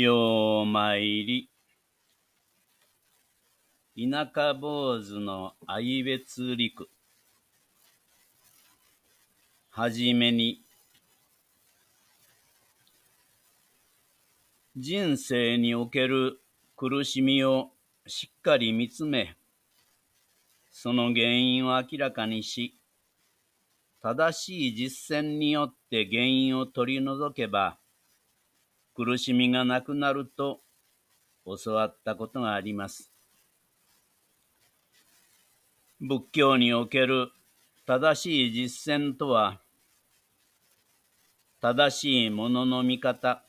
[0.00, 1.50] ようまいり。
[3.96, 6.88] 田舎坊主の愛別陸。
[9.70, 10.62] はじめに。
[14.76, 16.38] 人生における
[16.76, 17.72] 苦しみを
[18.06, 19.34] しっかり見つめ、
[20.70, 22.76] その原因を明らかにし、
[24.00, 27.78] 正しい実践によって原因を取り除けば、
[28.98, 30.58] 苦しみがなくなると
[31.46, 33.12] 教わったことがあります。
[36.00, 37.30] 仏教における
[37.86, 39.60] 正しい実践とは、
[41.60, 43.44] 正しいものの見方、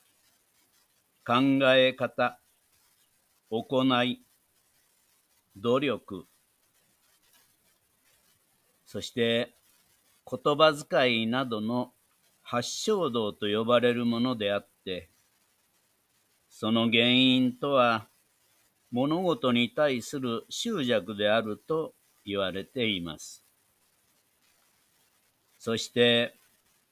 [1.25, 1.33] 考
[1.75, 2.39] え方、
[3.49, 4.21] 行い、
[5.57, 6.27] 努力、
[8.85, 9.55] そして
[10.29, 11.91] 言葉遣いなどの
[12.43, 15.09] 発祥道と呼ばれるものであって、
[16.49, 18.07] その原因とは
[18.91, 21.93] 物事に対する執着であると
[22.25, 23.43] 言われています。
[25.57, 26.35] そして、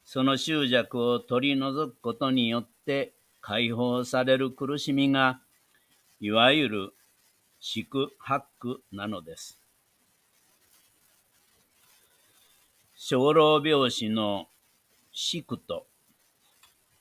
[0.03, 5.39] その執着を取り除くことによって解放される苦しみが、
[6.19, 6.93] いわゆる
[7.59, 9.59] 宿泊なのです。
[12.95, 14.47] 小老病死の
[15.11, 15.87] 宿と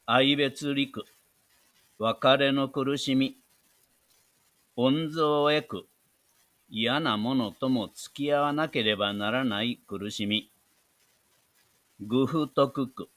[0.05, 1.05] 愛別陸、
[1.99, 3.39] 別れの苦しみ、
[4.77, 5.87] 恩蔵を得く
[6.69, 10.51] 嫌なものとも付き合わなければならない苦しみ、
[12.01, 13.09] 愚不徳苦、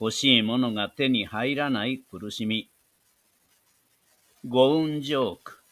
[0.00, 2.68] 欲しいものが手に入らない苦しみ。
[4.44, 5.62] 五運上苦。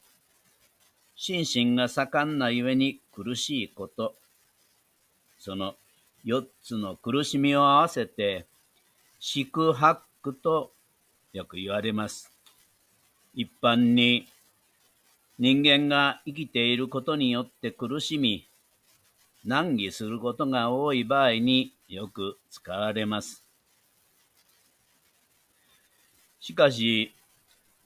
[1.17, 4.15] 心身が盛んなゆえに苦しいこと。
[5.41, 5.75] その
[6.25, 8.47] 四つの苦しみを合わせて、
[9.19, 10.73] 四苦八苦と
[11.37, 12.33] よく言われます。
[13.35, 14.27] 一般に
[15.39, 18.49] 人間が生きていることによって苦しみ、
[19.45, 23.45] 難儀することが多い場合によく使われます。
[26.41, 27.13] しかし、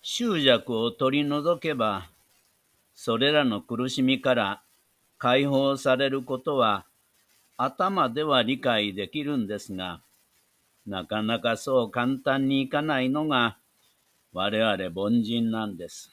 [0.00, 2.06] 執着を取り除けば、
[2.94, 4.62] それらの苦しみから
[5.18, 6.84] 解放されることは
[7.56, 10.00] 頭では理解できるんですが、
[10.90, 13.56] なかなかそう簡単にいかないのが
[14.32, 16.10] 我々凡人なんです。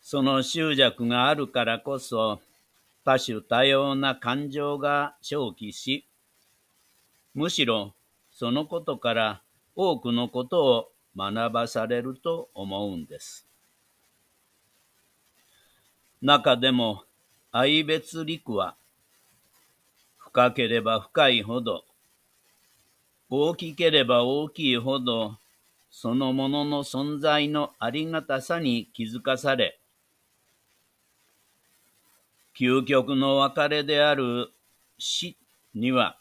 [0.00, 2.40] その執着があるからこそ、
[3.04, 6.08] 多種多様な感情が生起し、
[7.34, 7.94] むしろ
[8.32, 9.42] そのことから
[9.76, 13.46] 多くのことを学ばされると思うんです。
[16.20, 17.04] 中でも
[17.52, 18.74] 愛別陸は
[20.34, 21.84] 深ければ深いほど
[23.30, 25.36] 大きければ大きいほど
[25.92, 29.78] そのものの存在のありがたさに気づかされ
[32.58, 34.50] 究極の別れである
[34.98, 35.36] 死
[35.72, 36.16] には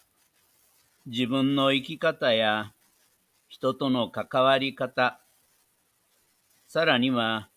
[1.07, 2.71] 自分の生き方や
[3.47, 5.19] 人との関わり方、
[6.67, 7.49] さらには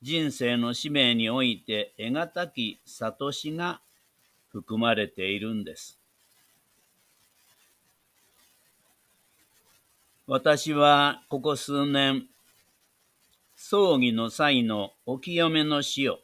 [0.00, 3.80] 人生の使命において得難き悟しが
[4.54, 5.98] 含まれているんです。
[10.28, 12.28] 私はここ数年、
[13.56, 16.20] 葬儀の際のお清めの死を、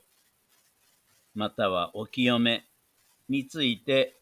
[1.34, 2.64] またはお清め
[3.28, 4.16] について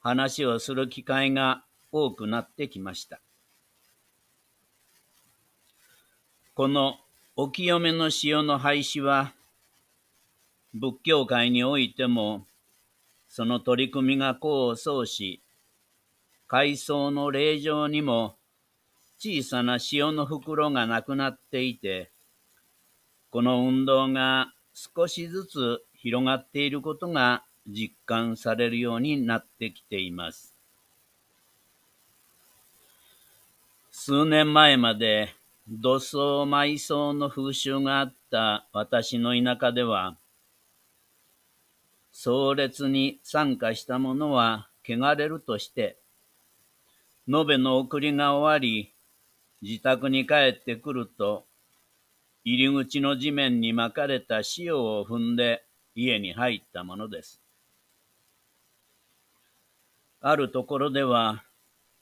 [0.00, 3.20] 話をする機会が多くなってきました。
[6.54, 7.00] この
[7.34, 9.32] お清めの塩の廃止は、
[10.74, 12.46] 仏教界においても、
[13.28, 15.42] その取り組みが功を奏し、
[16.46, 18.36] 海藻の霊場にも
[19.18, 22.10] 小さな塩の袋がなくなっていて、
[23.30, 30.54] この運動が少しずつ広がっていることが実感されるようになってきています。
[33.90, 35.34] 数年前まで
[35.68, 40.16] 土葬埋葬の風習があった私の田舎では、
[42.18, 45.98] 葬列に参加した者は汚れるとして、
[47.28, 48.94] 延べの送りが終わり、
[49.60, 51.44] 自宅に帰ってくると、
[52.42, 57.42] 入り口の地面に巻かれた塩を踏んで家に入ったものです。
[60.22, 61.44] あるところでは、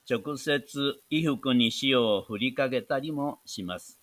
[0.09, 3.99] 直接衣服に塩を振りかけたりもします。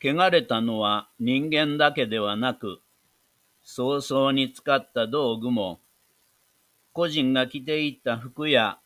[0.00, 2.80] 汚れたのは人間だけではなく、
[3.64, 5.80] 早々に使った道具も、
[6.92, 8.78] 個人が着ていた服や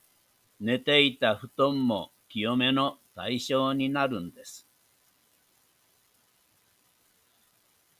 [0.61, 4.67] 寝ていた布団も清めの対象になるんです。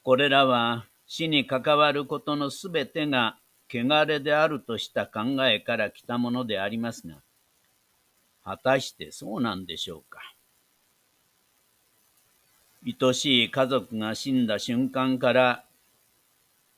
[0.03, 3.39] これらは死に関わることのすべてが
[3.69, 7.17] 汚れであるとした考えから来たものでありますが、
[8.45, 10.21] 果たしてそうなんでしょうか。
[12.87, 15.66] 愛しい家族が死んだ瞬間から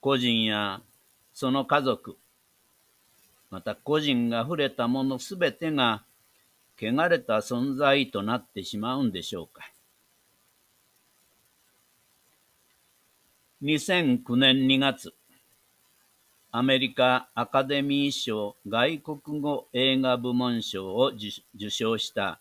[0.00, 0.80] 個人や
[1.32, 2.16] その家族、
[3.50, 6.04] また個人が触れたものすべてが
[6.80, 9.70] 汚れた存在となってしまうんでしょうか。
[13.62, 15.12] 2009年2月、
[16.52, 21.10] アメリカアカデミー賞外国語映画部門賞を
[21.56, 22.40] 受賞した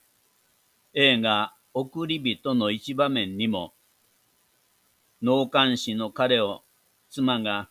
[0.93, 3.73] 映画送り人の一場面にも、
[5.23, 6.61] 納棺師の彼を
[7.09, 7.69] 妻が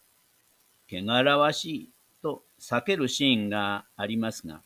[0.90, 1.90] 汚らわしい
[2.22, 4.60] と避けるシーンがありますが、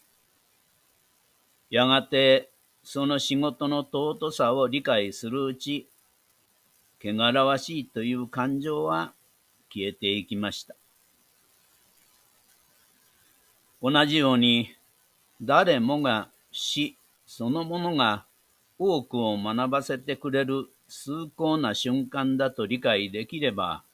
[1.70, 2.50] やがて
[2.82, 5.88] その仕事の尊さを理解するうち、
[7.02, 9.12] 汚らわしいという感情は
[9.72, 10.74] 消えていきました。
[13.82, 14.74] 同じように、
[15.40, 18.26] 誰もが死そのものが
[18.78, 23.84] 多くを学ばせてくれる崇高な瞬間だと理解できれば、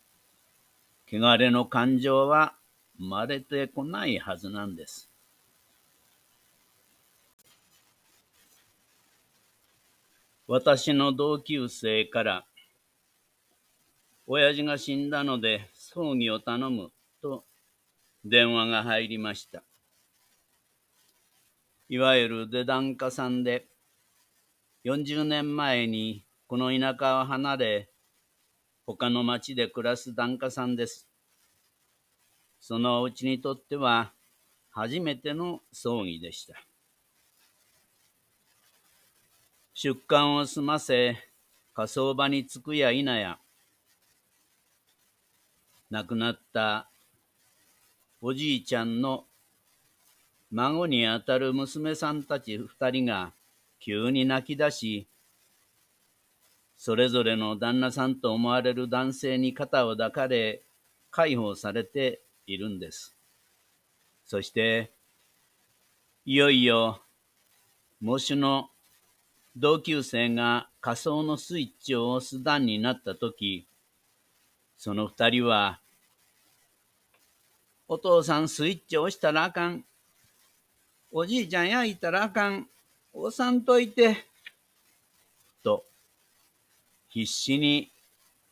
[1.09, 2.55] 汚れの感情は
[2.99, 5.09] 生まれてこないはずなんです。
[10.49, 12.45] 私の同級生から、
[14.27, 16.91] 親父が死んだので葬儀を頼む
[17.23, 17.45] と
[18.25, 19.63] 電話が入りました。
[21.89, 23.67] いわゆる出檀家さんで、
[24.85, 27.89] 40年前にこの田舎を離れ、
[28.87, 31.09] 他の町で暮らす檀家さんです。
[32.61, 34.13] そのうちにとっては
[34.71, 36.55] 初めての葬儀でした。
[39.75, 41.17] 出棺を済ませ、
[41.75, 43.39] 火葬場に着くや否や、
[45.91, 46.89] 亡くなった
[48.21, 49.25] おじいちゃんの
[50.51, 53.33] 孫にあたる娘さんたち二人が
[53.81, 55.07] 急に泣き出し、
[56.77, 60.63] それぞれの旦那さんと思われる男性に肩を抱かれ、
[61.11, 63.15] 解放されているんです。
[64.27, 64.91] そして、
[66.25, 67.01] いよいよ、
[68.03, 68.71] 喪主の
[69.57, 73.67] 同級生が仮想のスイッチを押す段になったとき、
[74.77, 75.81] その二人は、
[77.89, 79.85] お父さんスイッチ押したらあかん。
[81.11, 82.69] おじいちゃん焼いたらあかん。
[83.15, 84.27] 押さんといて。
[85.63, 85.87] と、
[87.17, 87.91] 必死に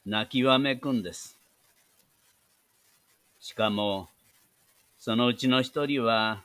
[0.06, 1.38] 泣きわめくんです。
[3.38, 4.08] しかも、
[4.98, 6.44] そのうちの一人は、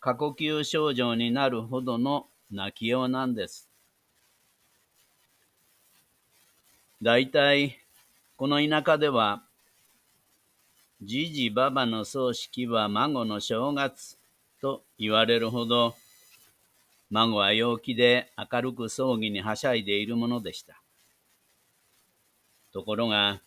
[0.00, 3.68] 過呼吸症状になるほどの泣きようなんです。
[7.02, 7.76] だいたい、
[8.38, 9.42] この田舎では、
[11.02, 14.16] じじばばの葬式は孫の正月
[14.62, 15.94] と言われるほど、
[17.10, 20.82] 孫は陽気で明るく葬儀にはしゃいでいるものでした。
[22.72, 23.40] ところが、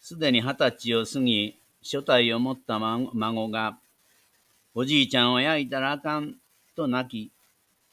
[0.00, 3.78] すでに二十歳を過ぎ、初体を持った孫が、
[4.74, 6.36] おじいちゃんを焼いたらあかん
[6.74, 7.30] と泣き、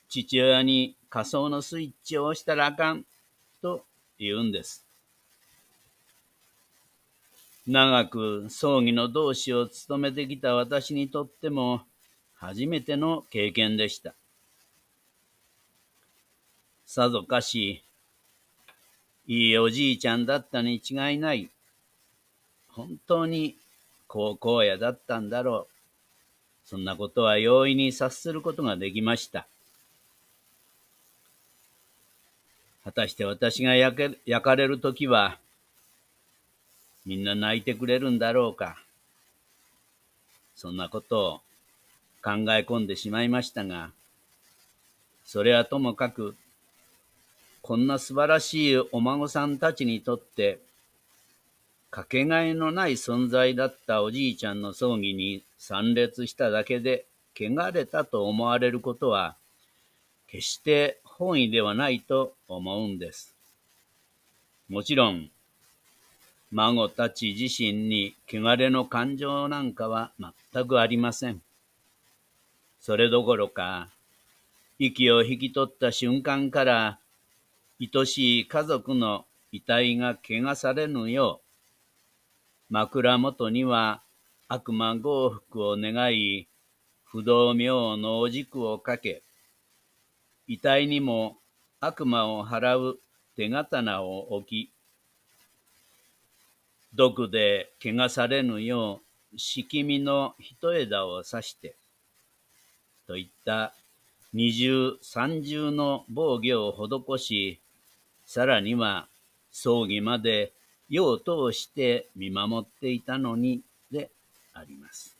[0.10, 3.06] 父親に仮想のスイッチを押したらあかん
[3.62, 3.84] と
[4.20, 4.86] 言うんです。
[7.66, 11.82] 長く葬儀の同志を務めてきた私にとっても
[12.36, 14.14] 初めての経験でした。
[16.86, 17.84] さぞかし、
[19.28, 21.50] いいおじいちゃんだったに違いない。
[22.70, 23.56] 本当に
[24.08, 25.74] 高校野だったんだろう。
[26.66, 29.48] そんなことは容易に察することができました。
[32.84, 35.38] 果たして私が焼け焼かれるときは、
[37.06, 38.78] みんな泣いてくれるんだろうか。
[40.56, 41.38] そんなことを
[42.22, 43.92] 考え込んでしまいましたが、
[45.26, 46.36] それはともかく、
[47.64, 50.60] こんな素晴らしいお孫さんたちにとって、
[51.92, 57.06] かけがえのない存在だったおじいちゃんの葬儀に参列しただけで、
[57.40, 59.38] 汚れたと思われることは、
[60.28, 63.34] 決して本意ではないと思うんです。
[64.68, 65.30] もちろん、
[66.52, 70.12] 孫たち自身に汚れの感情なんかは
[70.52, 71.42] 全くありません。
[72.82, 73.88] それどころか、
[74.80, 77.00] 息を引き取った瞬間から
[77.92, 81.42] 愛しい家族の遺体が汚されぬよ
[82.70, 84.02] う、枕元には
[84.48, 86.48] 悪魔幸福を願い、
[87.04, 89.24] 不動明のお軸をかけ、
[90.48, 91.38] 遺体にも
[91.80, 93.00] 悪魔を払う
[93.36, 94.72] 手刀を置き、
[96.94, 99.02] 毒で汚されぬよ
[99.34, 101.76] う、敷みの一枝を刺して、
[103.08, 103.74] といった
[104.32, 107.63] 二重三重の防御を施し、
[108.26, 109.08] さらには
[109.52, 110.52] 葬儀まで
[110.90, 113.62] 世を通して見守っていたのに
[113.92, 114.10] で
[114.54, 115.16] あります。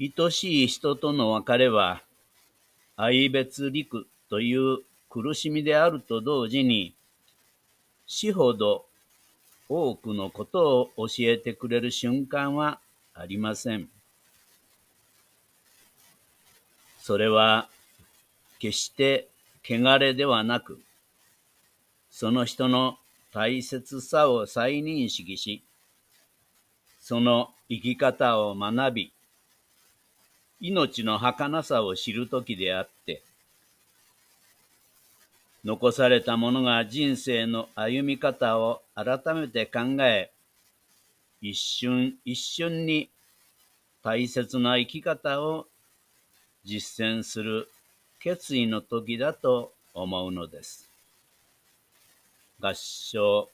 [0.00, 2.02] 愛しい人との別れは、
[2.96, 4.78] 愛別陸という
[5.10, 6.94] 苦しみであると同時に、
[8.06, 8.86] 死ほど
[9.68, 12.78] 多くのことを教えてくれる瞬間は
[13.12, 13.88] ありません。
[17.00, 17.68] それは
[18.60, 19.28] 決して
[19.68, 20.80] 汚れではなく、
[22.10, 22.96] その人の
[23.34, 25.62] 大切さを再認識し、
[27.00, 29.12] その生き方を学び、
[30.60, 33.22] 命の儚さを知るときであって、
[35.64, 40.30] 残された者が人生の歩み方を改めて考え、
[41.42, 43.10] 一瞬一瞬に
[44.02, 45.66] 大切な生き方を
[46.64, 47.68] 実践する
[48.20, 50.90] 決意の時だと思うのです。
[52.60, 53.48] 合唱